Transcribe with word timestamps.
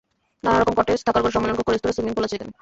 নানা 0.45 0.57
রকম 0.61 0.73
কটেজ, 0.79 0.99
থাকার 1.07 1.21
ঘর, 1.23 1.31
সম্মেলন 1.35 1.55
কক্ষ, 1.57 1.69
রেস্তোরাঁ, 1.71 1.95
সুইমিংপুল 1.95 2.25
আছে 2.27 2.35
এখানে। 2.37 2.51